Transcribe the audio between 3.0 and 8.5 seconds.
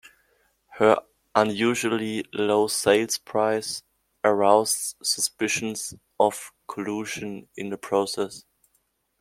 price aroused suspicions of collusion in the process.